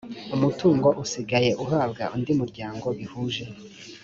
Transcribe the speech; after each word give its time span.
umutungo 0.35 0.87
usigaye 1.03 1.51
uhabwa 1.63 2.03
undi 2.15 2.31
muryango 2.39 2.87
bihuje 2.97 3.45